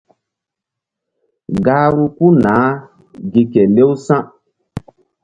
[1.65, 2.73] Gahru puh naah
[3.31, 4.23] gi kelew sa̧.